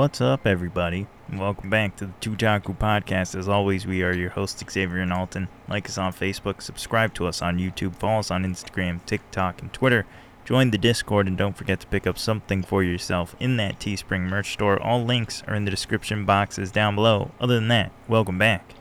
[0.00, 1.06] What's up, everybody?
[1.30, 3.38] Welcome back to the Tootaku Podcast.
[3.38, 5.48] As always, we are your hosts, Xavier and Alton.
[5.68, 9.70] Like us on Facebook, subscribe to us on YouTube, follow us on Instagram, TikTok, and
[9.74, 10.06] Twitter.
[10.46, 14.22] Join the Discord, and don't forget to pick up something for yourself in that Teespring
[14.22, 14.82] merch store.
[14.82, 17.32] All links are in the description boxes down below.
[17.38, 18.72] Other than that, welcome back.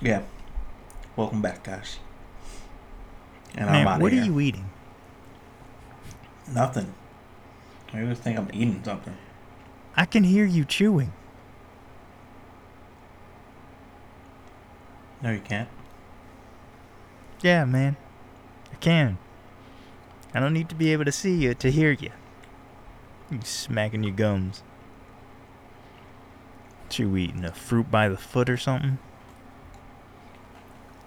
[0.00, 0.22] Yeah.
[1.16, 1.98] Welcome back, guys.
[3.56, 4.70] And Man, I'm out what of are you eating?
[6.46, 6.94] Nothing.
[7.94, 9.16] I always think I'm eating something.
[9.96, 11.12] I can hear you chewing.
[15.22, 15.68] No, you can't.
[17.40, 17.96] Yeah, man.
[18.72, 19.18] I can.
[20.34, 22.10] I don't need to be able to see you to hear you.
[23.30, 24.64] You smacking your gums.
[26.82, 27.44] What you eating?
[27.44, 28.98] A fruit by the foot or something?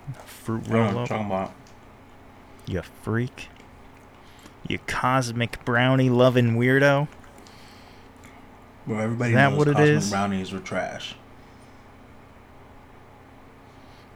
[0.09, 1.09] A fruit roll up?
[1.09, 1.52] talking about.
[2.66, 3.50] You freak.
[4.68, 7.08] You cosmic brownie loving weirdo.
[8.86, 10.10] Bro, everybody Is that knows what Cosmic is?
[10.10, 11.16] brownies were trash.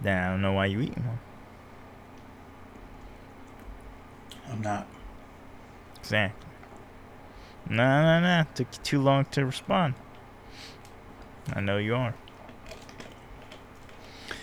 [0.04, 1.20] Nah, I don't know why you eating one.
[4.50, 4.88] I'm not.
[6.00, 6.48] Exactly.
[7.70, 8.44] Nah, nah, nah.
[8.56, 9.94] Took you too long to respond.
[11.54, 12.16] I know you are.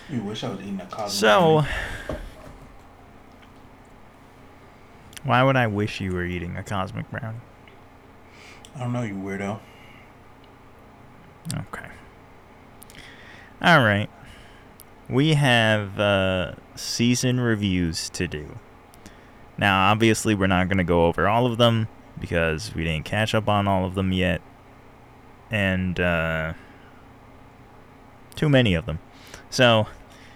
[0.08, 1.68] You wish I was eating a Cosmic So, brownie.
[5.24, 7.38] Why would I wish you were eating a cosmic brownie?
[8.76, 9.58] I don't know, you weirdo.
[11.52, 11.88] Okay.
[13.60, 14.08] All right.
[15.08, 18.58] We have uh, season reviews to do.
[19.56, 21.88] Now, obviously, we're not going to go over all of them
[22.20, 24.40] because we didn't catch up on all of them yet.
[25.50, 26.52] And, uh,
[28.36, 29.00] too many of them.
[29.50, 29.88] So,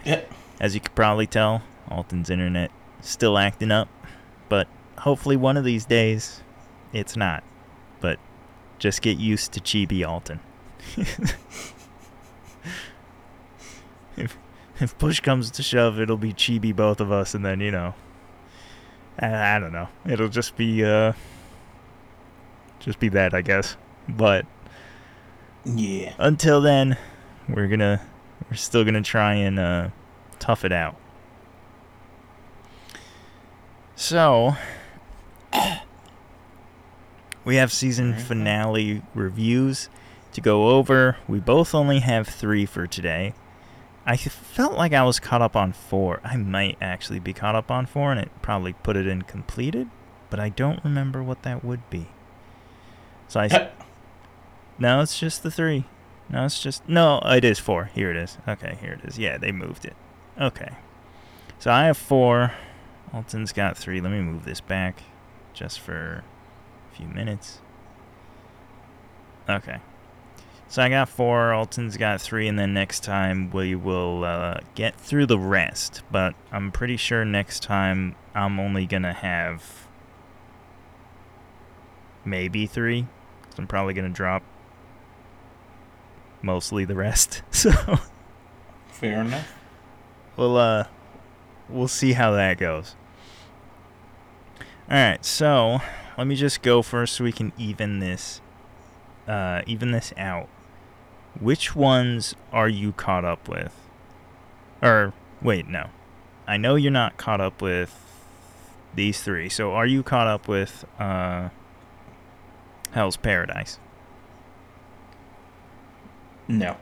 [0.05, 0.33] yep.
[0.59, 3.89] as you could probably tell, Alton's internet still acting up,
[5.03, 6.41] hopefully one of these days
[6.93, 7.43] it's not.
[8.01, 8.19] But
[8.79, 10.41] just get used to Chibi Alton.
[14.17, 14.37] if
[14.81, 17.95] if push comes to shove, it'll be Chibi both of us, and then you know,
[19.19, 19.89] I, I don't know.
[20.07, 21.13] It'll just be uh,
[22.81, 23.77] just be that, I guess.
[24.09, 24.47] But
[25.65, 26.15] Yeah.
[26.19, 26.97] until then,
[27.49, 28.01] we're gonna
[28.51, 29.89] we're still gonna try and uh,
[30.39, 30.97] tough it out.
[33.95, 34.57] So
[37.45, 38.23] we have season Alright.
[38.23, 39.89] finale reviews
[40.33, 41.17] to go over.
[41.29, 43.35] We both only have three for today.
[44.05, 46.21] I felt like I was caught up on four.
[46.25, 49.89] I might actually be caught up on four, and it probably put it in completed,
[50.29, 52.09] but I don't remember what that would be.
[53.29, 53.71] So I
[54.79, 55.85] no, it's just the three.
[56.29, 57.21] No, it's just no.
[57.25, 57.91] It is four.
[57.95, 58.39] Here it is.
[58.49, 59.19] Okay, here it is.
[59.19, 59.95] Yeah, they moved it.
[60.41, 60.73] Okay,
[61.59, 62.53] so I have four.
[63.13, 64.01] Alton's got three.
[64.01, 65.03] Let me move this back,
[65.53, 66.25] just for
[66.93, 67.61] a few minutes.
[69.49, 69.79] Okay,
[70.69, 71.53] so I got four.
[71.53, 76.03] Alton's got three, and then next time we will uh, get through the rest.
[76.11, 79.87] But I'm pretty sure next time I'm only gonna have
[82.25, 83.07] maybe three.
[83.45, 84.43] Cause I'm probably gonna drop
[86.41, 87.43] mostly the rest.
[87.53, 87.71] So
[88.89, 89.53] Fair enough.
[90.37, 90.85] we'll uh
[91.69, 92.95] we'll see how that goes.
[94.89, 95.81] All right, so
[96.19, 98.41] let me just go first so we can even this
[99.27, 100.49] uh even this out.
[101.41, 103.75] Which ones are you caught up with?
[104.83, 105.89] Or wait, no.
[106.47, 107.99] I know you're not caught up with
[108.95, 109.49] these 3.
[109.49, 111.49] So are you caught up with uh
[112.91, 113.79] Hell's Paradise?
[116.49, 116.77] No.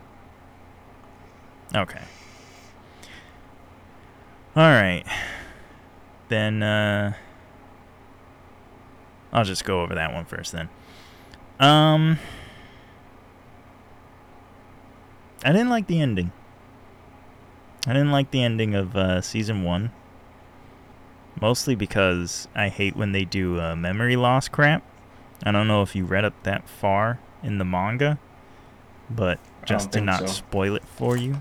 [1.74, 2.02] Okay.
[4.56, 5.04] All right.
[6.28, 7.12] Then uh
[9.32, 10.68] I'll just go over that one first then.
[11.58, 12.18] Um
[15.44, 16.32] I didn't like the ending.
[17.86, 19.90] I didn't like the ending of uh season 1.
[21.40, 24.82] Mostly because I hate when they do uh, memory loss crap.
[25.42, 28.18] I don't know if you read up that far in the manga,
[29.08, 30.26] but just to not so.
[30.26, 31.40] spoil it for you.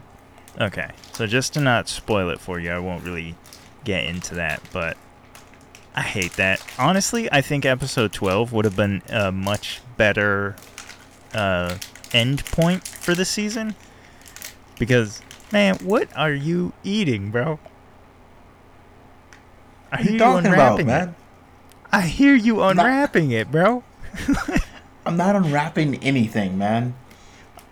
[0.59, 3.35] Okay, so just to not spoil it for you, I won't really
[3.83, 4.97] get into that, but
[5.95, 6.63] I hate that.
[6.77, 10.55] Honestly, I think episode 12 would have been a much better
[11.33, 11.77] uh,
[12.13, 13.75] end point for the season.
[14.77, 15.21] Because,
[15.51, 17.59] man, what are you eating, bro?
[19.91, 21.09] I hear you about, unwrapping it.
[21.91, 23.83] I hear you unwrapping it, bro.
[25.05, 26.95] I'm not unwrapping anything, man.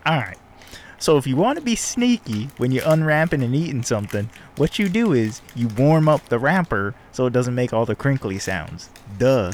[0.06, 0.38] All right.
[1.00, 4.90] So if you want to be sneaky when you're unwrapping and eating something, what you
[4.90, 8.90] do is you warm up the wrapper so it doesn't make all the crinkly sounds.
[9.18, 9.52] Duh.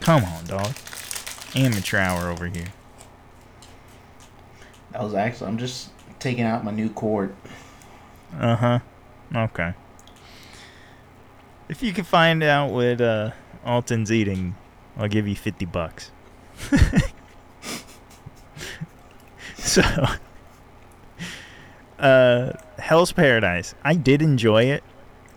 [0.00, 0.74] Come on, dog.
[1.54, 2.66] Amateur hour over here.
[4.92, 5.48] That was actually.
[5.48, 7.34] I'm just taking out my new cord.
[8.38, 8.78] Uh huh.
[9.34, 9.74] Okay.
[11.68, 13.32] If you can find out what uh,
[13.64, 14.54] Alton's eating,
[14.96, 16.10] I'll give you 50 bucks.
[19.56, 19.82] so,
[21.98, 23.74] uh, Hell's Paradise.
[23.82, 24.82] I did enjoy it.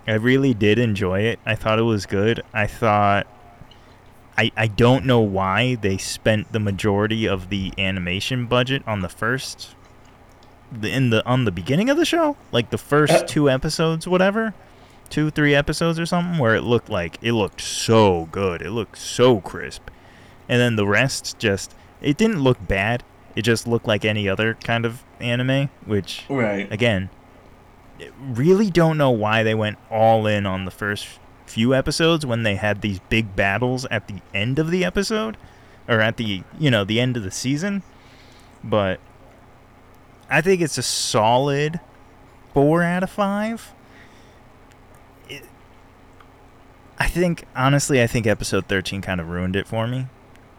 [0.07, 1.39] I really did enjoy it.
[1.45, 2.41] I thought it was good.
[2.53, 3.27] I thought.
[4.37, 9.09] I, I don't know why they spent the majority of the animation budget on the
[9.09, 9.75] first
[10.71, 13.23] the in the on the beginning of the show, like the first Uh.
[13.23, 14.53] two episodes, whatever,
[15.09, 18.97] two three episodes or something, where it looked like it looked so good, it looked
[18.97, 19.89] so crisp,
[20.47, 23.03] and then the rest just it didn't look bad.
[23.35, 26.71] It just looked like any other kind of anime, which Right.
[26.71, 27.09] again,
[28.21, 31.07] really don't know why they went all in on the first
[31.45, 35.37] few episodes when they had these big battles at the end of the episode
[35.87, 37.83] or at the you know the end of the season.
[38.63, 38.99] But
[40.29, 41.79] i think it's a solid
[42.53, 43.73] four out of five.
[45.29, 45.43] It,
[46.97, 50.07] i think honestly i think episode 13 kind of ruined it for me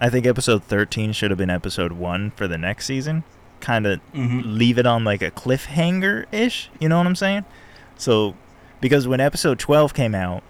[0.02, 3.24] i think episode 13 should have been episode 1 for the next season
[3.60, 4.40] kind of Mm-hmm.
[4.44, 6.68] leave it on like a cliffhanger ish.
[6.80, 7.44] You know what I'm saying?
[7.96, 8.34] So,
[8.80, 10.42] because when episode 12 came out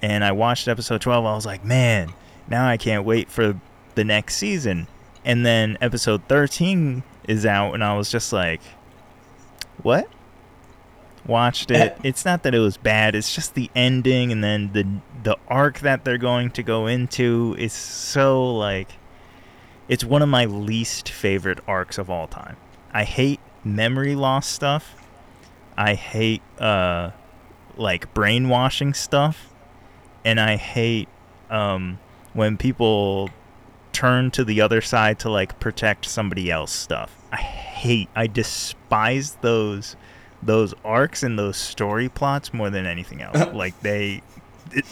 [0.00, 2.12] and I watched episode 12, I was like, man,
[2.48, 3.58] now I can't wait for
[3.96, 4.86] the next season.
[5.24, 8.60] And then episode 13 is out, and I was just like,
[9.82, 10.08] what?
[11.26, 11.96] Watched it.
[12.02, 14.86] It's not that it was bad, it's just the ending and then the
[15.22, 18.90] the arc that they're going to go into is so like
[19.88, 22.56] it's one of my least favorite arcs of all time.
[22.92, 24.94] I hate memory loss stuff.
[25.76, 27.10] I hate uh
[27.76, 29.48] like brainwashing stuff
[30.24, 31.08] and I hate
[31.50, 31.98] um
[32.34, 33.30] when people
[33.92, 37.16] turn to the other side to like protect somebody else stuff.
[37.32, 39.96] I hate I despise those
[40.44, 43.36] those arcs and those story plots more than anything else.
[43.54, 44.22] like they
[44.72, 44.84] it,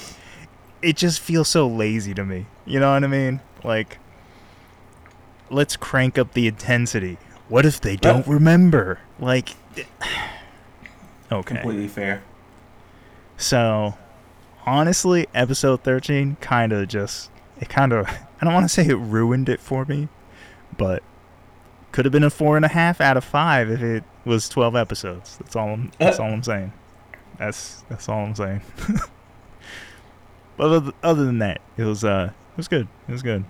[0.80, 2.46] it just feels so lazy to me.
[2.66, 3.40] You know what I mean?
[3.64, 3.98] Like
[5.50, 7.18] let's crank up the intensity.
[7.48, 9.00] What if they don't remember?
[9.18, 9.50] Like
[11.32, 11.54] Okay.
[11.54, 12.22] Completely fair.
[13.38, 13.96] So,
[14.66, 18.06] honestly, episode 13 kind of just, it kind of,
[18.40, 20.08] I don't want to say it ruined it for me,
[20.76, 21.02] but
[21.90, 24.76] could have been a four and a half out of five if it was 12
[24.76, 25.36] episodes.
[25.38, 26.72] That's all I'm, that's all I'm saying.
[27.38, 28.62] That's, that's all I'm saying.
[30.56, 32.88] but other, other than that, it was, uh, it was good.
[33.08, 33.44] It was good.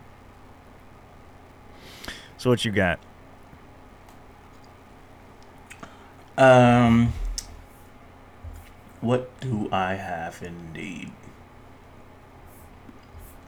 [2.39, 2.99] So what you got?
[6.39, 7.13] Um,
[9.01, 11.13] what do I have indeed?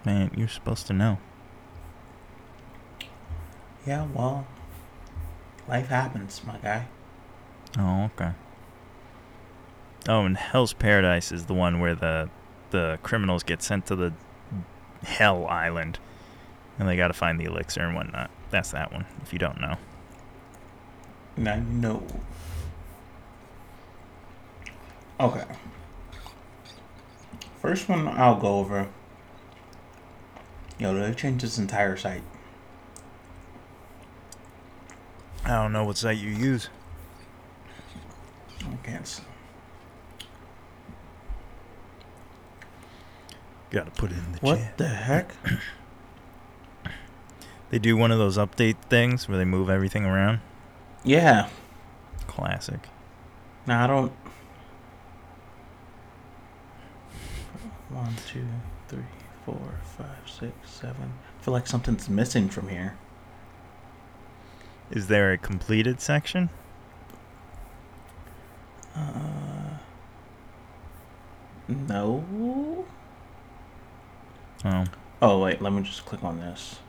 [0.04, 1.18] Man, you're supposed to know.
[3.86, 4.46] Yeah, well,
[5.66, 6.86] life happens, my guy.
[7.78, 8.32] Oh, okay.
[10.08, 12.28] Oh, and Hell's Paradise is the one where the
[12.70, 14.12] the criminals get sent to the
[15.02, 15.98] Hell Island,
[16.78, 18.30] and they got to find the elixir and whatnot.
[18.50, 19.06] That's that one.
[19.22, 19.76] If you don't know,
[21.36, 22.06] Now you know.
[25.18, 25.44] Okay.
[27.60, 28.88] First one I'll go over.
[30.78, 32.22] Yo, they changed this entire site.
[35.44, 36.68] I don't know what site you use.
[38.72, 39.02] I can't.
[39.02, 39.20] s-
[43.70, 44.42] Got to put it in the chat.
[44.42, 44.78] What chat.
[44.78, 45.30] the heck?
[47.70, 50.38] They do one of those update things where they move everything around.
[51.02, 51.48] Yeah.
[52.28, 52.78] Classic.
[53.66, 54.12] No, I don't.
[57.88, 58.46] One, two,
[58.86, 59.02] three,
[59.44, 59.58] four,
[59.98, 61.14] five, six, seven.
[61.40, 62.96] I feel like something's missing from here.
[64.92, 66.50] Is there a completed section?
[68.96, 69.78] Uh,
[71.68, 72.24] no.
[74.64, 74.84] Oh,
[75.22, 76.80] Oh wait, let me just click on this.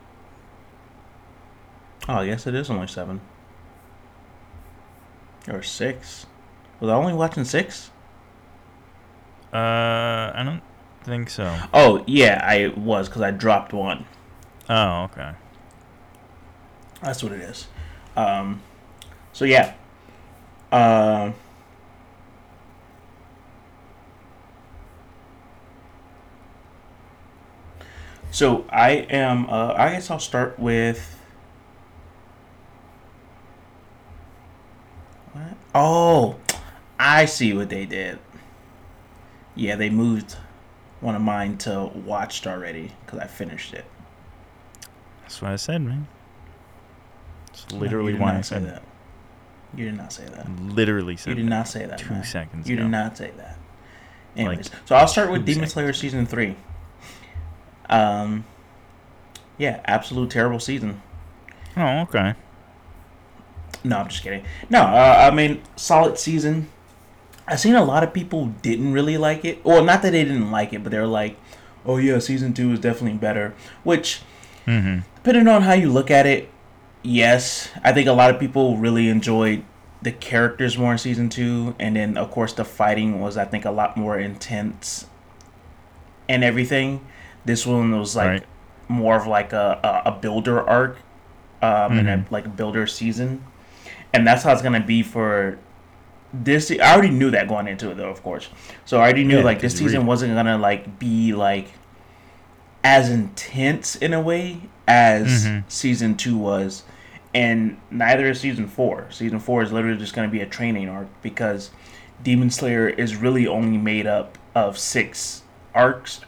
[2.08, 3.20] Oh, I guess it is only seven.
[5.48, 6.26] Or six.
[6.80, 7.90] Was I only watching six?
[9.52, 10.62] uh, I don't
[11.04, 11.56] think so.
[11.72, 14.04] Oh yeah, I was because I dropped one.
[14.68, 15.32] Oh, okay.
[17.00, 17.68] That's what it is.
[18.16, 18.60] Um,
[19.32, 19.74] so yeah.
[20.72, 21.34] Um.
[28.36, 29.48] So I am.
[29.48, 31.18] Uh, I guess I'll start with.
[35.32, 35.56] What?
[35.74, 36.36] Oh,
[36.98, 38.18] I see what they did.
[39.54, 40.36] Yeah, they moved
[41.00, 43.86] one of mine to watched already because I finished it.
[45.22, 46.06] That's what I said, man.
[47.48, 48.82] That's literally did why I said that.
[49.74, 50.46] You did not say that.
[50.60, 51.98] Literally said You did that not say that.
[51.98, 52.24] two man.
[52.24, 52.82] seconds You ago.
[52.82, 53.56] did not say that.
[54.36, 55.72] Anyways, Like, so I'll start with Demon seconds.
[55.72, 56.54] Slayer season three.
[57.88, 58.44] Um,
[59.58, 61.02] yeah, absolute terrible season.
[61.76, 62.34] Oh, okay.
[63.84, 64.44] No, I'm just kidding.
[64.68, 66.68] No, uh, I mean solid season.
[67.46, 69.64] I've seen a lot of people didn't really like it.
[69.64, 71.36] Well, not that they didn't like it, but they're like,
[71.84, 74.22] "Oh yeah, season two is definitely better." Which,
[74.66, 75.00] Mm-hmm.
[75.16, 76.48] depending on how you look at it,
[77.04, 79.62] yes, I think a lot of people really enjoyed
[80.02, 83.64] the characters more in season two, and then of course the fighting was, I think,
[83.64, 85.06] a lot more intense
[86.28, 87.06] and everything.
[87.46, 88.44] This one was like Right.
[88.88, 90.98] more of like a, a, a builder arc
[91.62, 92.30] um, and a, Mhm.
[92.30, 93.42] like a builder season,
[94.12, 95.58] and that's how it's gonna be for
[96.34, 96.70] this.
[96.70, 98.48] I already knew that going into it, though, of course.
[98.84, 101.68] So I already knew Yeah, like this you read season wasn't gonna like be like
[102.84, 105.64] as intense in a way as Mhm.
[105.68, 106.82] season two was,
[107.34, 109.06] and neither is season four.
[109.10, 111.70] Season four is literally just gonna be a training arc because
[112.22, 115.42] Demon Slayer is really only made up of six
[115.74, 116.20] arcs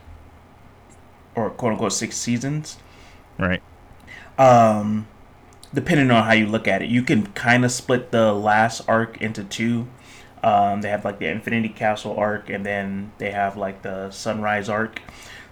[1.38, 2.78] or quote unquote six seasons
[3.38, 3.62] Right.
[4.38, 5.07] um,
[5.73, 9.21] depending on how you look at it, you can kind of split the last arc
[9.21, 9.88] into two.
[10.42, 14.68] Um, they have like the Infinity Castle arc, and then they have like the Sunrise
[14.68, 15.00] arc.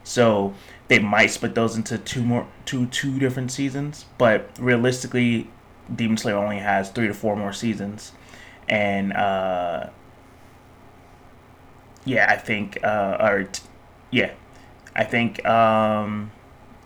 [0.05, 0.55] So
[0.89, 4.07] they might split those into two more, two two different seasons.
[4.19, 5.51] But realistically,
[5.95, 8.13] Demon Slayer only has three to four more seasons,
[8.69, 9.91] and uh,
[12.05, 13.63] yeah, I think, uh, or t-
[14.11, 14.33] yeah,
[14.97, 15.45] I think.
[15.47, 16.33] Um,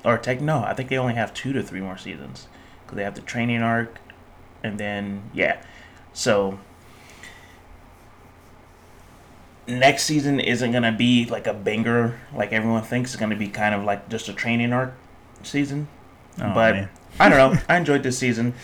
[0.02, 2.48] or tech no i think they only have two to three more seasons
[2.82, 3.98] because they have the training arc
[4.64, 5.62] and then yeah.
[6.14, 6.58] So
[9.66, 13.12] next season isn't gonna be like a banger like everyone thinks.
[13.12, 14.94] It's gonna be kind of like just a training arc
[15.42, 15.88] season.
[16.40, 16.88] Oh, but
[17.18, 17.60] i don't know.
[17.68, 18.54] I enjoyed this season.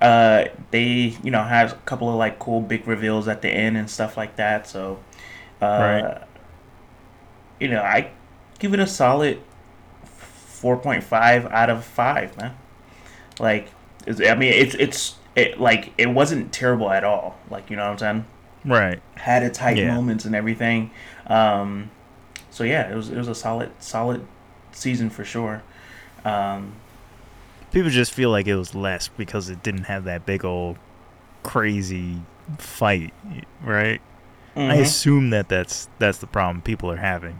[0.00, 3.76] Uh they you know have a couple of like cool big reveals at the end
[3.76, 4.98] and stuff like that so
[5.60, 5.66] uh
[6.02, 6.22] Right.
[7.58, 8.10] you know i
[8.60, 9.40] give it a solid
[10.06, 12.54] 4.5 out of 5 man
[13.38, 13.68] like
[14.08, 17.90] i mean it's it's it like it wasn't terrible at all like you know what
[17.92, 18.24] i'm saying
[18.62, 19.00] Right.
[19.14, 19.94] had its height Yeah.
[19.94, 20.90] moments and everything
[21.26, 21.90] um
[22.50, 24.26] so yeah it was it was a solid solid
[24.72, 25.62] season for sure
[26.24, 26.72] um
[27.72, 30.76] People just feel like it was less because it didn't have that big old
[31.44, 32.20] crazy
[32.58, 33.14] fight,
[33.62, 34.00] right?
[34.56, 34.80] I mhm.
[34.80, 37.38] assume that that's that's the problem people are having.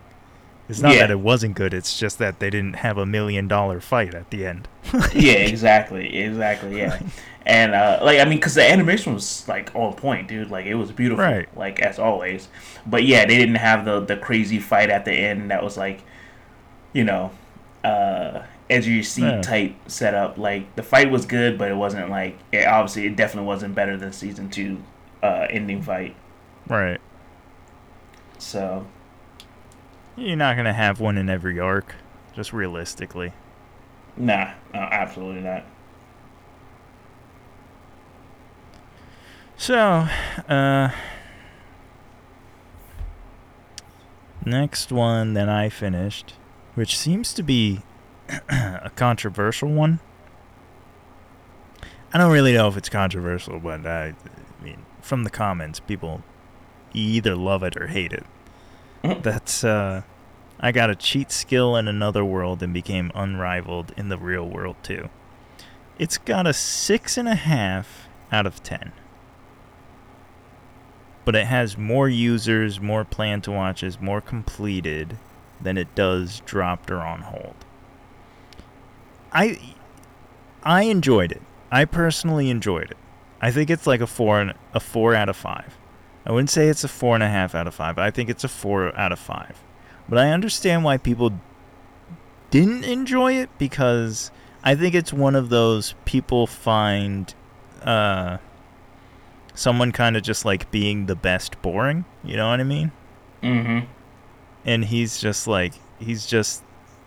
[0.70, 1.00] It's not Yeah.
[1.00, 4.30] that it wasn't good; it's just that they didn't have a million dollar fight at
[4.30, 4.68] the end.
[5.12, 6.98] yeah exactly exactly yeah
[7.46, 10.74] and uh like i mean because the animation was like on point dude like it
[10.74, 11.54] was beautiful Right.
[11.56, 12.48] like as always
[12.86, 16.02] but yeah they didn't have the the crazy fight at the end that was like
[16.92, 17.30] you know
[17.84, 19.42] uh edge of your seat Yeah.
[19.42, 23.46] type setup like the fight was good but it wasn't like it obviously it definitely
[23.46, 24.82] wasn't better than season two
[25.22, 26.16] uh ending fight
[26.68, 27.00] Right.
[28.38, 28.86] so
[30.20, 31.94] You're not gonna have one in every arc,
[32.34, 33.32] just realistically.
[34.16, 35.64] nah no, absolutely not
[39.56, 40.06] So,
[40.48, 40.90] uh,
[44.44, 46.34] next one that I finished,
[46.74, 47.82] which seems to be
[48.48, 50.00] a controversial one.
[52.14, 54.14] I don't really know if it's controversial, but I,
[54.60, 56.22] I mean, from the comments, people
[56.94, 58.24] either love it or hate it.
[59.04, 59.22] Mhm.
[59.22, 60.02] That's, uh,
[60.60, 64.76] I got a cheat skill in another world and became unrivaled in the real world
[64.82, 65.08] too.
[65.98, 68.92] It's got a six and a half out of ten
[71.24, 75.16] but it has more users, more plan to watches, more completed
[75.60, 77.54] than it does dropped or on hold.
[79.32, 79.58] I
[80.62, 81.42] I enjoyed it.
[81.70, 82.96] I personally enjoyed it.
[83.40, 85.76] I think it's like a four a four out of five.
[86.26, 87.98] I wouldn't say it's a four and a half out of five.
[87.98, 89.62] I think it's a four out of five.
[90.10, 91.32] But I understand why people
[92.50, 94.32] didn't enjoy it because
[94.64, 97.32] I think it's one of those people find
[97.82, 98.38] uh
[99.54, 102.92] someone kind of just like being the best boring, you know what I mean?
[103.42, 103.86] mm-hmm
[104.64, 106.64] And he's just like he's just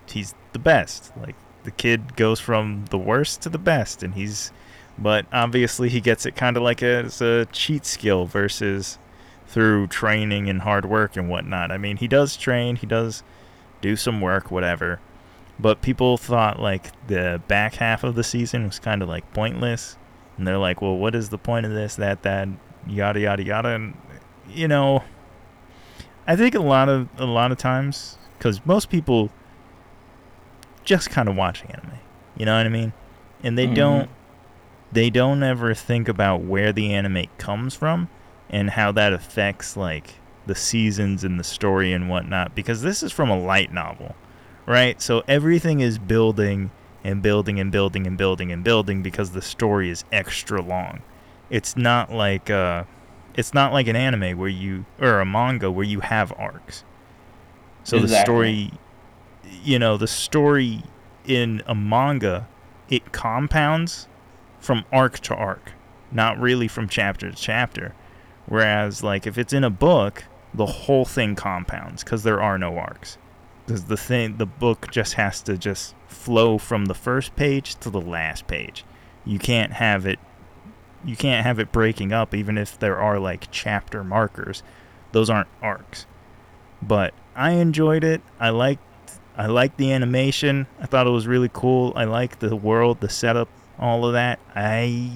[0.08, 1.12] he's the best.
[1.18, 4.52] Like the kid goes from the worst to the best and he's
[4.98, 8.98] but obviously he gets it kind of like as a cheat skill versus
[9.54, 11.72] through training and hard work and whatnot.
[11.72, 13.22] I mean, he does train, he does
[13.82, 15.00] do some work, whatever.
[15.60, 19.96] But people thought like the back half of the season was kind of like pointless,
[20.38, 21.96] and they're like, "Well, what is the point of this?
[21.96, 22.48] That that
[22.88, 23.96] yada yada yada." And
[24.50, 25.04] you know,
[26.26, 29.30] I think a lot of a lot of times because most people
[30.84, 32.00] just kind of watch anime.
[32.36, 32.94] You know what I mean?
[33.44, 33.76] And they Mhm.
[33.76, 34.10] don't
[34.92, 38.10] they don't ever think about where the anime comes from
[38.54, 40.16] and how that affects like
[40.48, 44.16] the seasons and the story and whatnot because this is from a light novel
[44.66, 45.02] right?
[45.02, 46.72] So everything is building
[47.04, 51.02] and building and building and building and building because the story is extra long.
[51.50, 52.86] It's not like uh
[53.36, 56.84] it's not like an anime where you or a manga where you have arcs.
[57.84, 58.72] So the story
[59.64, 60.84] you know the story
[61.26, 62.48] in a manga
[62.90, 64.08] it compounds
[64.60, 65.74] from arc to arc,
[66.12, 67.94] not really from chapter to chapter.
[68.46, 72.78] Whereas, like, if it's in a book, the whole thing compounds because there are no
[72.78, 73.18] arcs.
[73.66, 77.90] Because the thing, the book just has to just flow from the first page to
[77.90, 78.84] the last page.
[79.26, 80.20] You can't have it.
[81.06, 84.64] You can't have it breaking up, even if there are like chapter markers.
[85.12, 86.06] Those aren't arcs.
[86.82, 88.22] But I enjoyed it.
[88.40, 88.84] I liked.
[89.36, 90.68] I liked the animation.
[90.80, 91.94] I thought it was really cool.
[91.96, 93.50] I liked the world, the setup,
[93.84, 94.40] all of that.
[94.56, 95.12] I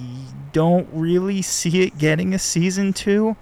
[0.52, 3.34] don't really see it getting a season two.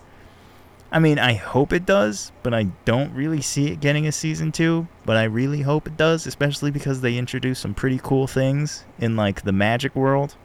[0.92, 4.52] I mean, I hope it does, but I don't really see it getting a season
[4.52, 4.87] two.
[5.04, 9.16] But I really hope it does, especially because they introduced some pretty cool things in
[9.16, 10.37] like the magic world,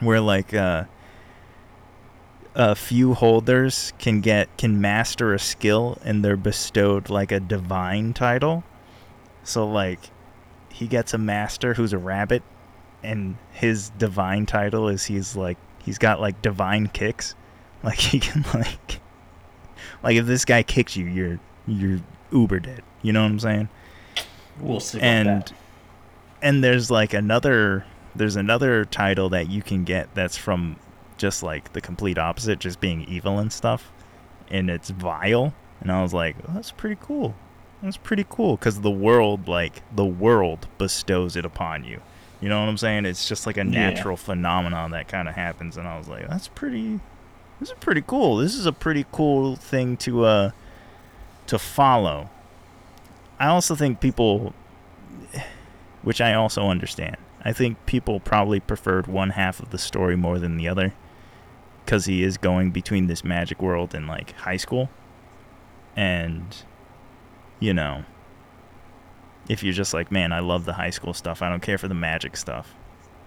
[0.00, 0.84] where like uh,
[2.54, 8.14] a few holders can get can master a skill and they're bestowed like a divine
[8.14, 8.64] title.
[9.42, 10.00] So like
[10.70, 12.42] he gets a master who's a rabbit
[13.04, 17.34] and his divine title is he's like he's got like divine kicks.
[17.82, 19.00] Like he can like
[20.02, 22.00] like if this guy kicks you, you're you're
[22.32, 22.82] uber dead.
[23.02, 23.68] You know what I'm saying?
[24.60, 25.00] We'll see.
[25.00, 25.52] And
[26.42, 27.84] and there's like another
[28.14, 30.76] there's another title that you can get that's from
[31.16, 33.92] just like the complete opposite, just being evil and stuff,
[34.48, 35.54] and it's vile.
[35.80, 37.34] And I was like, well, that's pretty cool.
[37.82, 42.00] That's pretty cool because the world, like the world, bestows it upon you.
[42.40, 43.06] You know what I'm saying?
[43.06, 43.90] It's just like a Yeah.
[43.90, 47.00] natural phenomenon that kind of happens, and I was like, that's pretty.
[47.60, 48.36] This is pretty cool.
[48.36, 50.50] This is a pretty cool thing to uh
[51.46, 52.30] to follow.
[53.38, 54.54] I also think people
[56.02, 57.16] which I also understand.
[57.44, 60.92] I think people probably preferred one half of the story more than the other
[61.84, 64.90] because he is going between this magic world and like high school.
[65.96, 66.56] And,
[67.60, 68.04] you know,
[69.48, 71.88] if you're just like, man, I love the high school stuff, I don't care for
[71.88, 72.74] the magic stuff,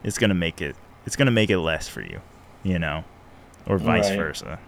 [0.04, 0.76] it's going to make it,
[1.06, 2.22] it's to make it less for you,
[2.64, 3.04] you know,
[3.66, 4.18] or vice Right.
[4.18, 4.60] versa.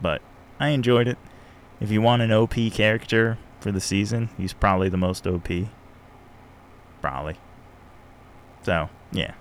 [0.00, 0.22] But
[0.60, 1.18] I enjoyed it.
[1.80, 5.48] If you want an OP character for the season, he's probably the most OP.
[7.00, 7.36] Probably.
[8.62, 9.34] So, yeah.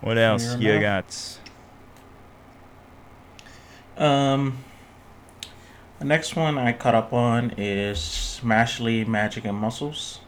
[0.00, 1.38] What else you got?
[3.96, 4.58] Um,
[5.98, 10.20] the next one I caught up on is Mashle Magic and Muscles.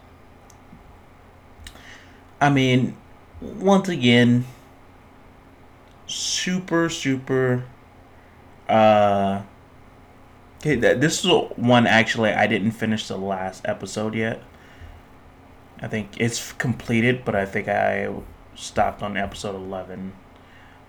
[2.39, 2.97] I mean,
[3.39, 4.45] once again,
[6.07, 7.63] super, super.
[8.67, 9.43] Uh,
[10.59, 14.41] okay, th- this is one actually I didn't finish the last episode yet.
[15.81, 18.13] I think it's completed, but I think I
[18.55, 20.13] stopped on episode 11.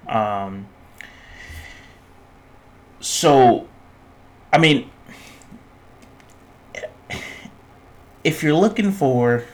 [0.09, 0.69] Um,
[3.01, 3.69] so,
[4.53, 4.91] I mean,
[8.23, 9.45] if you're looking for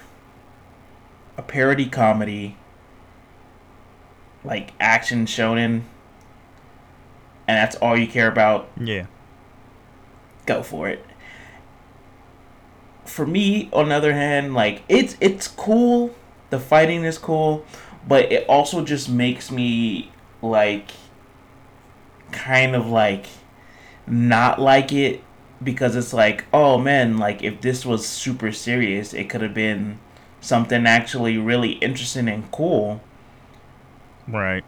[1.37, 2.57] a parody comedy,
[4.45, 5.83] like action shonen,
[7.47, 9.07] and that's all you care about, Yeah.
[10.47, 11.05] go for it.
[13.05, 16.15] For me, on the other hand, like it's it's cool.
[16.51, 17.65] The fighting is cool,
[18.07, 20.11] but it also just makes me
[20.43, 20.91] like
[22.33, 23.27] kind of like
[24.11, 25.23] not like it
[25.63, 30.01] because it's like, oh man, like if this was super serious, it could have been
[30.41, 33.01] something actually really interesting and cool
[34.29, 34.65] Right.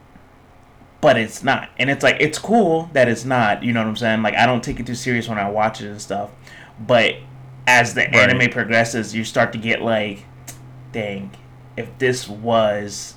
[1.00, 1.70] but it's not.
[1.78, 3.62] And it's like it's cool that it's not.
[3.62, 4.22] You know what I'm saying?
[4.22, 6.30] Like I don't take it too serious when I watch it and stuff.
[6.78, 7.16] But
[7.66, 8.30] as the Right.
[8.30, 10.24] anime progresses, you start to get like,
[10.92, 11.32] dang,
[11.76, 13.16] if this was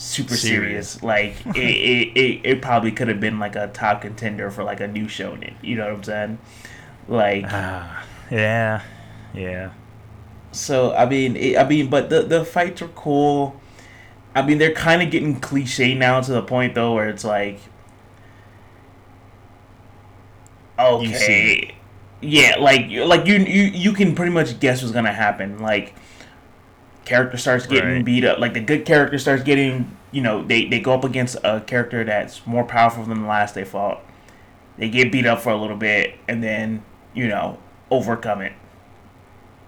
[0.00, 1.02] super serious, Serious.
[1.02, 4.80] like it, it, it, it probably could have been like a top contender for like
[4.80, 5.54] a new shonen.
[5.62, 6.38] You know what I'm saying?
[7.08, 8.82] Like Ah, yeah.
[9.34, 9.72] Yeah.
[10.52, 13.60] So I mean, it, I mean, but the the fights are cool.
[14.34, 17.60] I mean, they're kind of getting cliche now to the point though, where it's like,
[20.78, 21.74] okay,
[22.20, 25.58] yeah, like like you you you can pretty much guess what's gonna happen.
[25.58, 25.94] Like,
[27.10, 28.04] character starts getting Right.
[28.04, 28.38] beat up.
[28.38, 32.04] Like the good character starts getting, you know, they they go up against a character
[32.04, 34.00] that's more powerful than the last they fought.
[34.78, 37.58] They get beat up for a little bit, and then you know
[37.90, 38.52] overcome it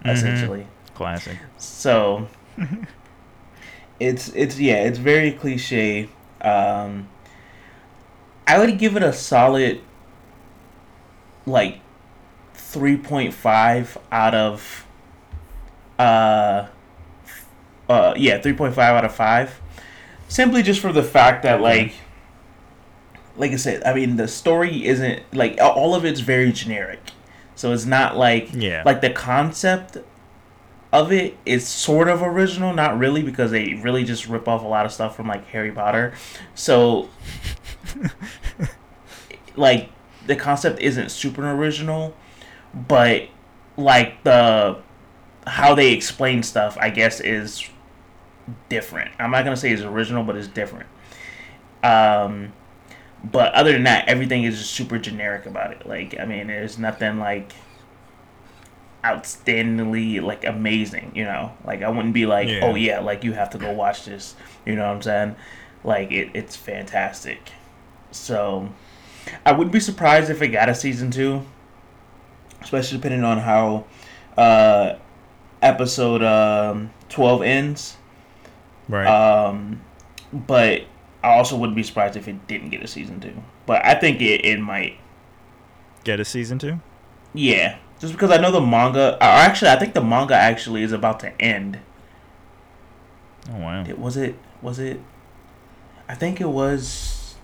[0.05, 0.65] essentially.
[0.95, 1.37] Classic.
[1.57, 2.27] So
[3.99, 6.09] it's it's yeah, it's very cliche.
[6.41, 7.07] Um,
[8.47, 9.81] I would give it a solid
[11.45, 11.79] like
[12.53, 14.85] three point five out of
[15.99, 16.67] uh
[17.93, 19.59] uh yeah three point five out of five.
[20.27, 21.93] Simply just for the fact that like
[23.37, 26.99] like I said, I mean the story isn't like all of it's very generic.
[27.55, 28.83] So it's not like Yeah.
[28.85, 29.97] like the concept
[30.91, 34.67] of it is sort of original, not really because they really just rip off a
[34.67, 36.13] lot of stuff from like Harry Potter.
[36.55, 37.09] So
[39.55, 39.89] like
[40.27, 42.15] the concept isn't super original,
[42.73, 43.23] but
[43.77, 44.77] like the
[45.45, 47.67] how they explain stuff, I guess is
[48.69, 49.11] different.
[49.19, 50.87] I'm not gonna say it's original, but it's different.
[51.83, 52.53] Um,
[53.23, 55.87] but other than that, everything is just super generic about it.
[55.87, 57.53] Like, I mean, there's nothing like
[59.03, 61.11] outstandingly like amazing.
[61.15, 62.61] You know, like I wouldn't be like, Yeah.
[62.63, 64.35] oh yeah, like you have to go watch this.
[64.65, 65.35] You know what I'm saying?
[65.83, 67.51] Like it, it's fantastic.
[68.11, 68.69] So,
[69.45, 71.43] I wouldn't be surprised if it got a season two,
[72.61, 73.85] especially depending on how
[74.37, 74.95] uh,
[75.61, 77.97] episode um, twelve ends.
[78.87, 79.07] Right.
[79.07, 79.81] Um,
[80.31, 80.83] but
[81.23, 83.33] I also wouldn't be surprised if it didn't get a season two.
[83.65, 84.97] But I think it, it might.
[86.03, 86.81] Get a season two?
[87.33, 89.15] Yeah, just because I know the manga.
[89.15, 91.79] Or actually, I think the manga actually is about to end.
[93.49, 93.83] Oh wow.
[93.87, 94.99] It was it was it.
[96.07, 97.35] I think it was.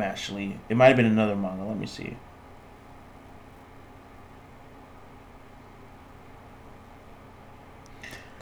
[0.00, 1.62] Actually, it might have been another manga.
[1.62, 2.16] Let me see.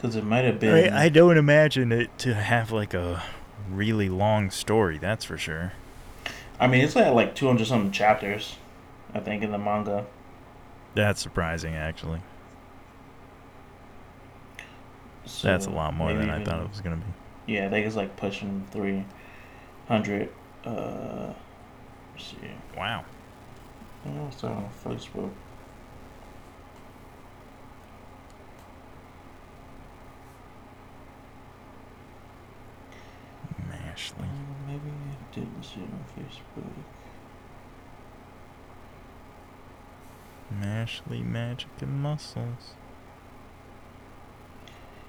[0.03, 0.93] Because it might have been.
[0.93, 3.23] I, I don't imagine it to have like a
[3.71, 4.97] really long story.
[4.97, 5.71] That's for sure.
[6.59, 8.57] I mean, it's like like two hundred something chapters.
[9.13, 10.05] I think in the manga.
[10.93, 12.21] That's surprising, actually.
[15.23, 17.53] So That's a lot more than I thought it was gonna be.
[17.53, 19.05] Yeah, I think it's like pushing three
[19.87, 20.27] hundred.
[20.65, 21.31] Uh,
[22.13, 22.35] let's see.
[22.75, 23.05] Wow.
[24.05, 25.31] It's on Facebook.
[34.19, 36.83] Uh, maybe I didn't see it on Facebook.
[40.61, 42.73] Mashle Magic and Muscles.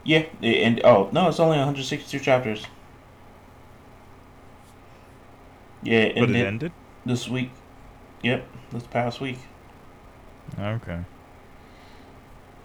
[0.05, 2.67] Yeah, and oh no, it's only 162 chapters.
[5.83, 6.73] Yeah, it But it ended ended?
[7.07, 7.51] this week.
[8.23, 9.39] Yep, this past week.
[10.59, 11.01] Okay.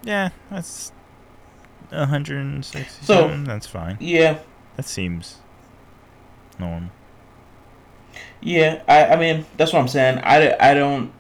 [0.03, 0.91] Yeah, that's
[1.89, 3.43] 160 So-.
[3.45, 3.97] That's fine.
[3.99, 4.39] Yeah,
[4.77, 5.37] That seems
[6.59, 6.89] normal.
[8.41, 10.19] Yeah, I, I mean that's what I'm saying.
[10.19, 11.11] I, I don't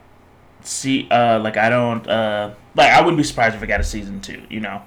[0.61, 3.83] see uh like I don't uh like I wouldn't be surprised if it got a
[3.83, 4.43] season two.
[4.49, 4.81] You know,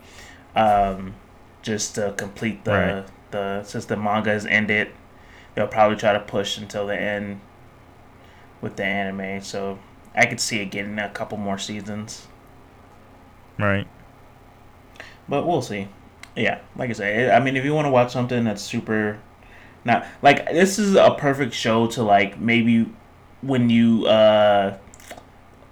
[0.57, 1.15] um,
[1.63, 3.07] just to complete the Right.
[3.31, 4.89] the since the manga has ended,
[5.55, 7.41] they'll probably try to push until the end
[8.61, 9.43] with the anime.
[9.43, 9.79] So
[10.15, 12.27] I could see it getting a couple more seasons,
[13.59, 13.87] Right.
[15.29, 15.89] but we'll see.
[16.37, 19.19] Yeah, like I say, I mean if you want to watch something that's super
[19.85, 22.89] Now, like this is a perfect show to like maybe
[23.41, 24.79] when you uh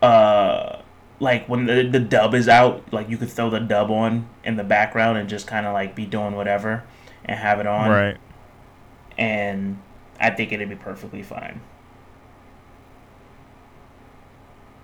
[0.03, 0.83] uh
[1.21, 4.57] like when the, the dub is out, like you could throw the dub on in
[4.57, 6.83] the background and just kind of like be doing whatever
[7.27, 8.17] and have it on, Right.
[9.19, 9.79] and
[10.19, 11.61] I think it'd be perfectly fine.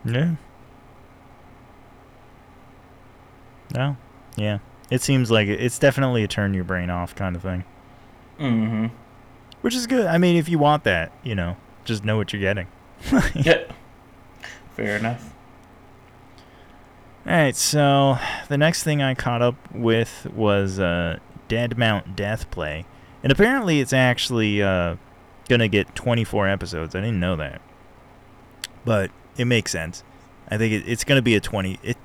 [0.05, 0.35] Yeah.
[3.75, 3.97] No.
[4.37, 4.59] Yeah.
[4.91, 7.65] It seems like it, it's definitely a turn your brain off kind of thing,
[8.39, 8.87] Mm-hmm.
[9.61, 10.07] Which is good.
[10.07, 12.67] I mean, if you want that, you know, just know what you're getting.
[13.35, 13.71] Yeah.
[14.75, 15.33] Fair enough.
[17.27, 22.51] All right, so the next thing I caught up with was uh, Dead Mount Death
[22.51, 22.85] Play,
[23.23, 24.97] and apparently it's actually uh,
[25.49, 26.95] gonna get 24 episodes.
[26.95, 27.61] I didn't know that,
[28.85, 30.05] but it makes sense.
[30.49, 31.81] I think it, it's gonna be a 20.
[31.83, 31.97] It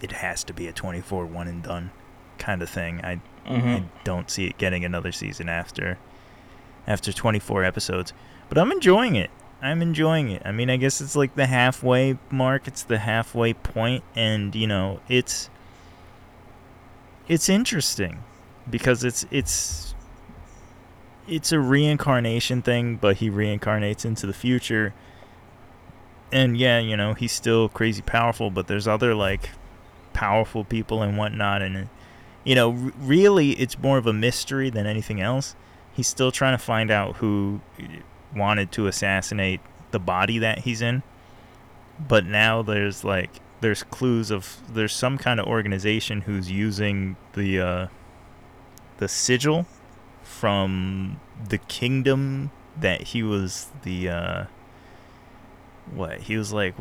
[0.00, 1.90] it has to be a 24 one and done
[2.38, 3.04] kind of thing.
[3.04, 3.68] I Mm-hmm.
[3.68, 5.98] I don't see it getting another season after
[6.86, 8.12] after 24 episodes.
[8.48, 9.30] But I'm enjoying it.
[9.62, 10.42] I'm enjoying it.
[10.44, 12.66] I mean, I guess it's like the halfway mark.
[12.66, 15.50] It's the halfway point and, you know, it's
[17.28, 18.24] it's interesting
[18.68, 19.94] because it's it's
[21.28, 24.94] it's a reincarnation thing, but he reincarnates into the future.
[26.32, 29.50] And yeah, you know, he's still crazy powerful, but there's other like
[30.12, 31.88] powerful people and whatnot and
[32.44, 35.54] you know, really, it's more of a mystery than anything else.
[36.00, 37.60] He's still trying to find out who
[38.34, 39.60] wanted to assassinate
[39.90, 41.02] the body that he's in.
[41.98, 43.28] But now there's like
[43.60, 47.86] there's clues of there's some kind of organization who's using the uh,
[48.96, 49.66] the sigil
[50.22, 54.44] from the kingdom that he was the uh,
[55.92, 56.76] what he was like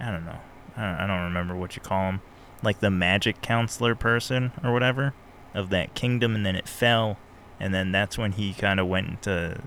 [0.00, 0.40] I don't know
[0.76, 2.20] I don't, remember what you call him
[2.64, 5.14] like the magic counselor person or whatever
[5.54, 7.16] of that kingdom and then it fell
[7.60, 9.60] and then that's when he kind of went into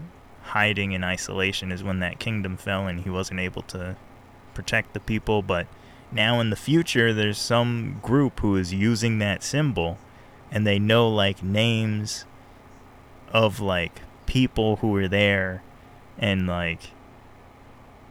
[0.43, 3.95] hiding in isolation is when that kingdom fell and he wasn't able to
[4.53, 5.41] protect the people.
[5.41, 5.67] But
[6.11, 9.97] now in the future there's some group who is using that symbol
[10.51, 12.25] and they know like names
[13.31, 15.61] of like people who were there.
[16.17, 16.81] And like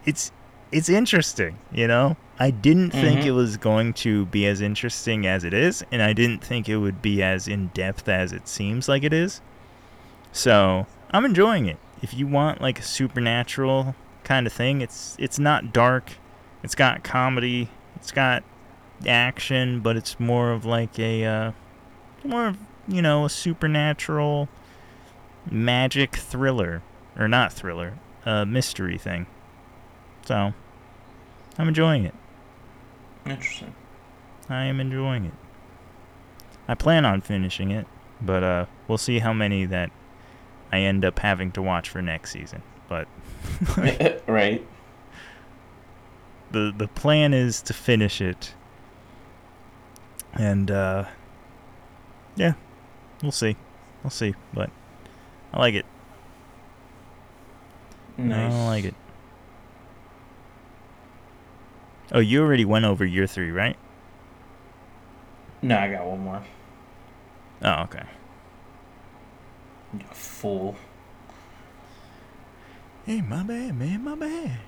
[0.04, 0.32] it's
[0.70, 2.16] it's interesting you know?
[2.40, 3.26] I didn't think Mhm.
[3.26, 6.76] it was going to be as interesting as it is and i didn't think it
[6.76, 9.40] would be as in depth as it seems like it is
[10.32, 11.78] so i'm enjoying it.
[12.00, 16.12] If you want like a supernatural kind of thing it's it's not dark
[16.62, 18.44] it's got comedy it's got
[19.06, 21.52] action but it's more of like a uh
[22.24, 24.48] more of you know a supernatural
[25.50, 26.82] magic thriller
[27.18, 27.94] or not thriller
[28.26, 29.26] a mystery thing.
[30.26, 30.52] So
[31.58, 32.14] i'm enjoying it.
[33.24, 33.74] Interesting.
[34.48, 35.34] i am enjoying it.
[36.66, 37.86] I plan on finishing it
[38.20, 39.90] but uh we'll see how many that
[40.72, 43.06] i end up having to watch for next season but
[44.26, 44.64] right.
[46.50, 48.54] the the plan is to finish it
[50.34, 51.04] and uh
[52.36, 52.52] yeah
[53.22, 53.56] we'll see
[54.02, 54.70] we'll see but
[55.52, 55.86] i like it
[58.16, 58.52] Nice.
[58.52, 58.94] i like it
[62.12, 63.76] oh you already went over year three right
[65.62, 66.42] No, I got one more.
[67.62, 68.04] oh okay
[69.92, 70.76] You fool.
[73.06, 74.58] hey my bad man my bad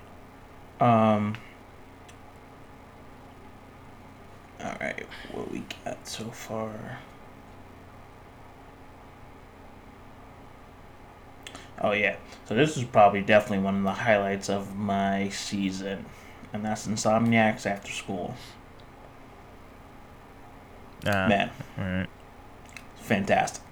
[0.81, 1.37] Um.
[4.63, 6.99] All right, what we got so far?
[11.83, 16.05] Oh yeah, so this is probably definitely one of the highlights of my season,
[16.53, 18.35] and that's Insomniacs After School.
[21.07, 22.09] uh, Man, all right
[23.11, 23.63] fantastic.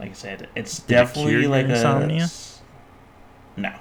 [0.00, 2.32] Like I said, it's Did definitely your like insomnia?
[3.56, 3.74] a no.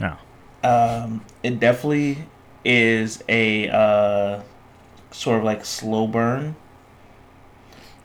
[0.00, 0.16] no
[0.64, 2.26] Um, it definitely
[2.64, 4.42] is a uh,
[5.10, 6.56] sort of like slow burn,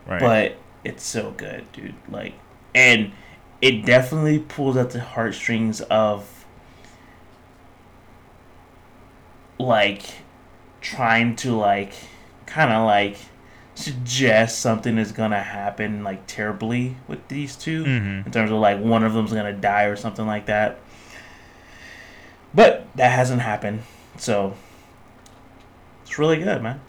[0.07, 1.95] right but it's so good, dude.
[2.09, 2.33] Like,
[2.75, 3.13] and
[3.61, 6.45] it definitely pulls at the heartstrings of
[9.59, 10.03] like
[10.81, 11.93] trying to like
[12.45, 13.17] kind of like
[13.77, 18.25] suggest something is gonna happen like terribly with these 2 mm-hmm.
[18.25, 20.79] in terms of like one of them's gonna die or something like that.
[22.53, 23.83] But that hasn't happened,
[24.17, 24.55] so
[26.01, 26.81] it's really good, man.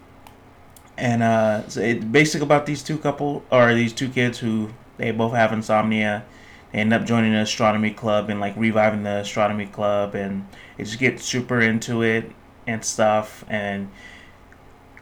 [0.97, 5.11] And uh, so it basically about these two couple or these two kids who they
[5.11, 6.25] both have insomnia.
[6.73, 10.47] They end up joining the astronomy club and like reviving the astronomy club, and
[10.77, 12.33] they just get super into it
[12.67, 13.45] and stuff.
[13.49, 13.91] And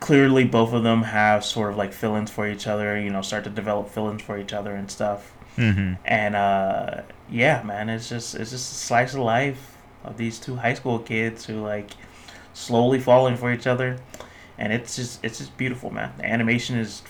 [0.01, 2.99] clearly, both of them have sort of like feelings for each other.
[3.01, 5.95] You know, start to develop feelings for each other and stuff Mm-hmm.
[6.05, 10.57] and uh yeah man it's just it's just a slice of life of these two
[10.57, 11.93] high school kids who like
[12.53, 13.97] slowly falling for each other
[14.59, 17.01] and it's just it's just beautiful man the animation is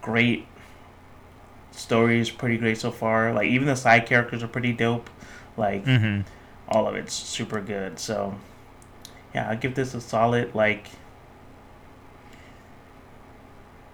[0.00, 0.44] great
[1.70, 5.08] story is pretty great so far like even the side characters are pretty dope
[5.56, 6.22] like Mm-hmm.
[6.68, 8.34] all of it's super good so
[9.36, 10.88] yeah i'll give this a solid like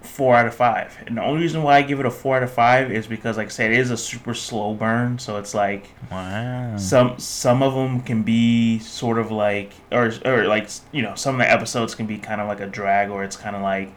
[0.09, 2.43] four out of five and the only reason why i give it a four out
[2.43, 5.55] of five is because like i said it is a super slow burn so it's
[5.55, 11.03] like wow some some of them can be sort of like or or like you
[11.03, 13.55] know some of the episodes can be kind of like a drag or it's kind
[13.55, 13.89] of like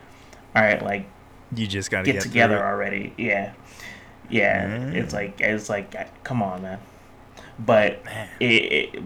[0.55, 1.05] all right like
[1.55, 3.13] you just gotta get, get, together already.
[3.17, 3.53] Yeah,
[4.29, 4.67] yeah.
[4.67, 4.95] Mm.
[4.95, 6.79] It's like it's like come on, man.
[7.59, 8.29] But Man.
[8.39, 9.03] it, it,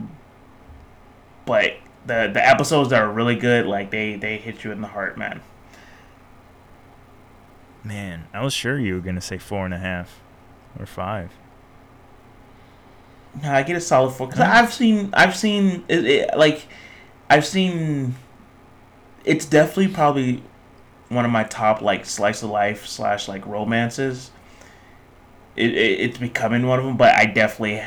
[1.45, 1.73] but
[2.05, 5.17] the the episodes that are really good, like they they hit you in the heart,
[5.17, 5.41] man.
[7.85, 10.19] Man, I was sure you were gonna say four and a half
[10.79, 11.31] or five.
[13.43, 16.67] No, I get a solid four because I've seen I've seen it, it, like
[17.29, 18.15] I've seen.
[19.23, 20.41] It's definitely probably
[21.09, 24.31] one of my top like slice of life slash like romances.
[25.55, 27.83] It, it it's becoming one of them, but I definitely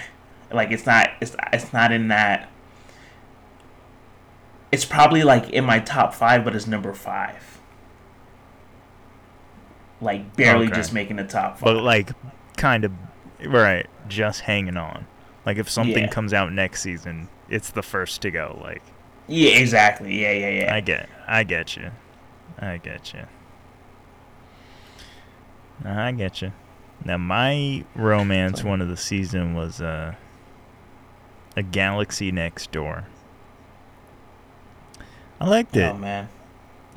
[0.52, 2.48] like it's not it's it's not in that.
[4.70, 7.57] It's probably like in my top five, but it's number five.
[10.00, 10.76] Like barely Okay.
[10.76, 11.64] just making the top five.
[11.64, 12.10] But like,
[12.56, 12.92] kind of,
[13.46, 13.86] right?
[14.08, 15.06] Just hanging on.
[15.44, 16.08] Like if something Yeah.
[16.10, 18.58] comes out next season, it's the first to go.
[18.62, 18.82] Like,
[19.26, 20.20] Yeah, exactly.
[20.22, 20.74] Yeah, yeah, yeah.
[20.74, 21.90] I get, I get you,
[22.58, 23.20] I get you.
[25.84, 26.52] I get you.
[27.04, 30.14] Now my romance one of the season was uh,
[31.56, 33.04] a Galaxy Next Door.
[35.40, 35.92] I liked it.
[35.92, 36.28] Oh man.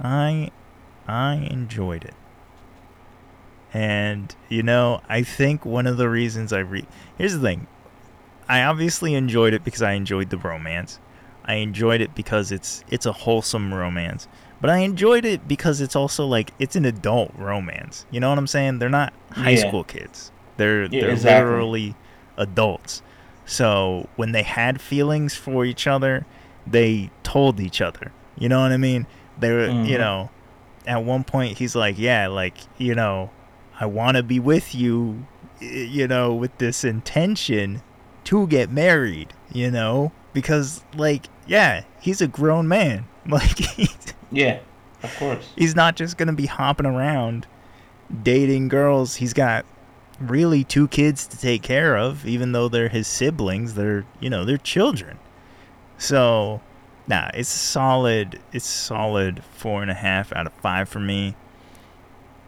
[0.01, 0.49] I
[1.07, 2.15] I enjoyed it.
[3.73, 6.85] And you know, I think one of the reasons I read
[7.17, 7.67] Here's the thing.
[8.49, 10.99] I obviously enjoyed it because I enjoyed the romance.
[11.45, 14.27] I enjoyed it because it's it's a wholesome romance.
[14.59, 18.05] But I enjoyed it because it's also like it's an adult romance.
[18.11, 18.79] You know what I'm saying?
[18.79, 19.67] They're not high Yeah.
[19.67, 20.31] school kids.
[20.57, 21.49] They're Yeah, they're exactly.
[21.49, 21.95] literally
[22.37, 23.01] adults.
[23.45, 26.25] So when they had feelings for each other,
[26.67, 28.11] they told each other.
[28.37, 29.07] You know what I mean?
[29.39, 29.99] They were, you Mhm.
[29.99, 30.29] know,
[30.85, 33.29] at one point he's like, "Yeah, like, you know,
[33.81, 35.25] I want to be with you,
[35.59, 37.81] you know, with this intention
[38.25, 43.05] to get married, you know, because like, yeah, he's a grown man.
[43.27, 43.59] Like
[44.31, 44.59] Yeah,
[45.03, 45.49] of course.
[45.55, 47.45] he's not just going to be hopping around
[48.23, 49.15] dating girls.
[49.15, 49.63] He's got
[50.19, 53.75] really two kids to take care of, even though they're his siblings.
[53.75, 55.19] They're, you know, they're children.
[55.99, 56.61] So,
[57.07, 58.39] nah, it's solid.
[58.51, 61.35] It's solid four and a half out of five for me.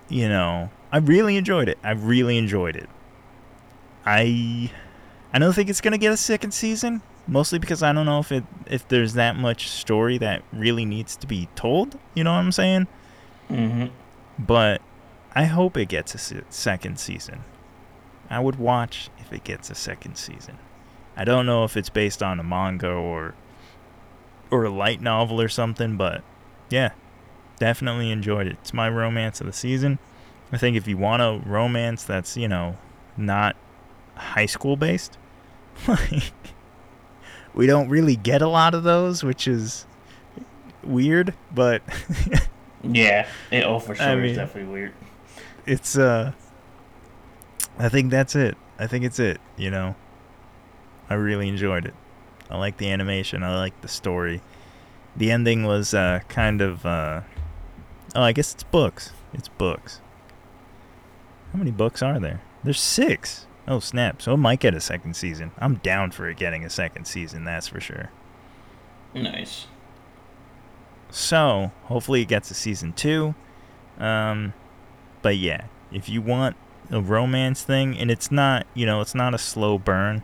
[0.09, 1.77] You know, I really enjoyed it.
[1.83, 2.87] I really enjoyed it.
[4.05, 4.71] I,
[5.33, 8.31] I don't think it's gonna get a second season, mostly because I don't know if
[8.31, 11.97] it if there's that much story that really needs to be told.
[12.13, 12.87] You know what I'm saying?
[13.49, 13.87] hmm
[14.39, 14.81] but
[15.35, 17.43] I hope it gets a se- second season.
[18.29, 20.57] I would watch if it gets a second season.
[21.15, 23.35] I don't know if it's based on a manga or
[24.51, 26.23] or a light novel or something, but
[26.69, 26.91] yeah,
[27.59, 28.57] definitely enjoyed it.
[28.61, 29.97] It's my romance of the season.
[30.53, 32.77] I think if you want a romance that's, you know,
[33.17, 33.55] not
[34.15, 35.17] high school based,
[35.87, 36.31] like
[37.53, 39.85] we don't really get a lot of those, which is
[40.83, 41.81] weird, but
[42.83, 43.27] Yeah.
[43.51, 44.05] It, oh, for sure.
[44.05, 44.93] I mean- it's definitely weird.
[45.65, 46.33] it's uh
[47.79, 48.55] I think that's it.
[48.77, 49.95] I think it's it, you know.
[51.09, 51.93] I really enjoyed it.
[52.49, 54.41] I like the animation, I like the story.
[55.15, 57.21] The ending was uh kind of uh
[58.15, 59.11] Oh, I guess it's books.
[59.33, 60.01] It's books.
[61.53, 62.41] How many books are there?
[62.63, 63.47] There's 6.
[63.67, 64.21] Oh, snap.
[64.21, 65.51] So it might get a second season.
[65.57, 68.09] I'm down for it getting a second season, that's for sure.
[69.13, 69.67] Nice.
[71.09, 73.35] So, hopefully it gets a season two.
[73.99, 74.53] Um,
[75.21, 76.55] but yeah, if you want
[76.89, 80.23] a romance thing, and it's not, you know, it's not a slow burn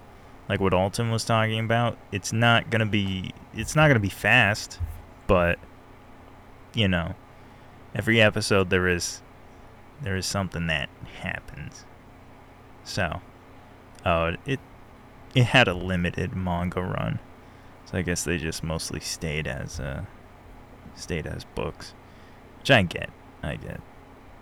[0.49, 1.97] like what Alton was talking about.
[2.11, 4.79] It's not gonna be, it's not gonna be fast,
[5.27, 5.59] but
[6.73, 7.13] you know,
[7.93, 9.21] every episode there is,
[10.01, 10.89] there is something that
[11.21, 11.85] happens.
[12.83, 13.21] So,
[14.05, 14.59] oh, it,
[15.35, 17.19] it had a limited manga run,
[17.85, 20.03] so I guess they just mostly stayed as uh
[20.95, 21.93] stayed as books,
[22.59, 23.09] which I get.
[23.41, 23.81] I get.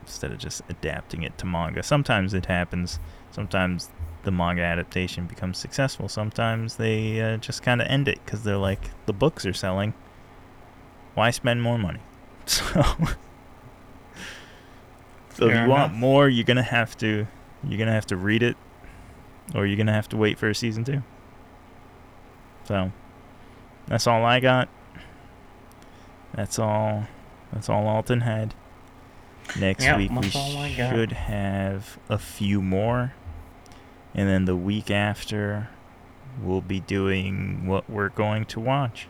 [0.02, 3.00] Instead of just adapting it to manga, sometimes it happens.
[3.32, 3.90] Sometimes
[4.24, 6.08] the manga adaptation becomes successful.
[6.08, 9.94] Sometimes they uh, just kind of end it because they're like, the books are selling.
[11.14, 12.00] Why spend more money?
[12.48, 12.84] So,
[15.38, 17.28] so if Fair you want more, you're gonna have to,
[17.64, 18.58] you're gonna have to read it,
[19.56, 21.04] or you're gonna have to wait for a season two.
[22.66, 22.92] So,
[23.88, 24.68] that's all I got.
[26.34, 27.08] That's all.
[27.54, 28.54] That's all Alton had.
[29.58, 30.94] Next Yep, week we that's all I got.
[30.94, 33.14] should have a few more,
[34.14, 35.70] and then the week after,
[36.42, 39.08] we'll be doing what we're going to watch.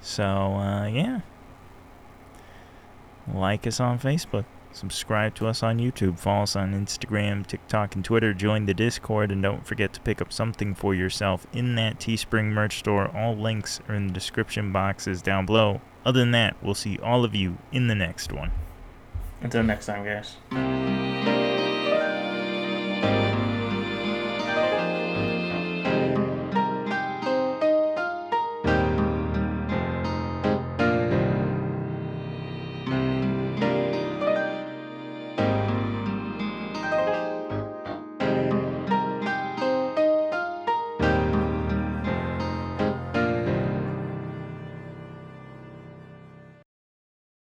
[0.00, 1.20] So uh, yeah,
[3.32, 8.04] like us on Facebook, subscribe to us on YouTube, follow us on Instagram, TikTok, and
[8.04, 8.32] Twitter.
[8.32, 12.52] Join the Discord, and don't forget to pick up something for yourself in that Teespring
[12.52, 13.14] merch store.
[13.16, 15.80] All links are in the description boxes down below.
[16.04, 18.50] Other than that, we'll see all of you in the next one.
[19.40, 21.11] Until next time, guys.